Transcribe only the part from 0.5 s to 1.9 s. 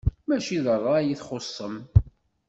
d ṛṛay i txuṣṣem.